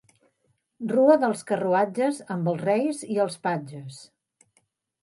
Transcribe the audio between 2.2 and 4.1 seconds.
amb els Reis i els patges.